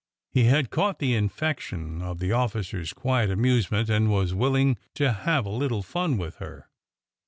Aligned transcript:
He 0.31 0.45
had 0.45 0.71
caught 0.71 0.97
the 0.97 1.13
infection 1.13 2.01
of 2.01 2.17
the 2.17 2.31
officer's 2.31 2.91
quiet 2.91 3.29
amuse 3.29 3.69
ment 3.69 3.87
and 3.87 4.09
was 4.09 4.33
willing 4.33 4.77
to 4.95 5.11
have 5.13 5.45
a 5.45 5.49
little 5.49 5.83
fun 5.83 6.17
with 6.17 6.37
her. 6.37 6.67